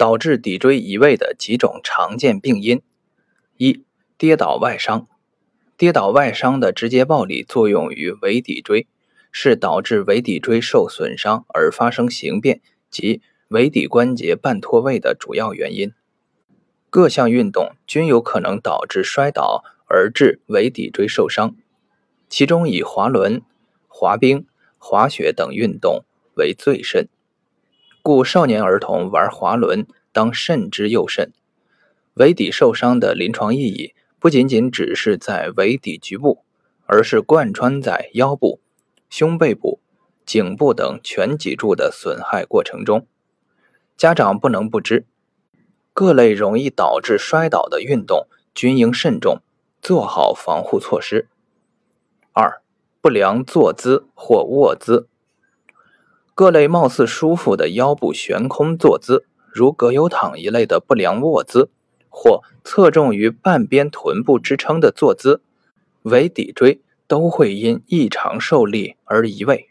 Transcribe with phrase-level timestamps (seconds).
[0.00, 2.80] 导致骶椎移位的几种常见病因：
[3.58, 3.84] 一、
[4.16, 5.06] 跌倒外伤。
[5.76, 8.86] 跌倒外伤的直接暴力作用于尾骶椎，
[9.30, 15.92] 是导致尾骶椎受损伤而发生形变及尾骶关节半脱位的主要原因。
[16.88, 21.54] 各项运动均有可能导致摔倒而致尾骶椎受伤，
[22.30, 23.42] 其中以滑轮、
[23.86, 24.46] 滑冰、
[24.78, 26.06] 滑雪等运动
[26.36, 27.06] 为最甚。
[28.02, 31.32] 故少年儿童玩滑轮当慎之又慎。
[32.14, 36.44] 尾骶受伤的临床意义不仅仅只是在尾骶局部，
[36.86, 38.60] 而是贯穿在腰部、
[39.08, 39.80] 胸背部、
[40.24, 43.06] 颈部等全脊柱的损害过程中。
[43.96, 45.04] 家长不能不知，
[45.92, 49.40] 各类容易导致摔倒的运动均应慎重，
[49.82, 51.28] 做好防护措施。
[52.32, 52.62] 二、
[53.02, 55.09] 不良坐姿或卧姿。
[56.40, 61.68] 各类貌似舒服的腰部悬空坐姿，如葛优躺一类的不良卧姿，
[62.08, 65.42] 或侧重于半边臀部支撑的坐姿，
[66.00, 69.68] 为骶椎都会因异常受力而移位。